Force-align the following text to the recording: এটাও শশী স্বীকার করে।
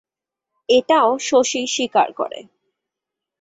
এটাও 0.69 1.09
শশী 1.19 1.61
স্বীকার 1.67 2.09
করে। 2.13 2.39